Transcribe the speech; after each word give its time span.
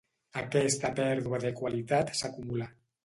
Aquesta 0.41 0.89
pèrdua 1.01 1.41
de 1.43 1.53
qualitat 1.59 2.11
s'acumula. 2.21 2.71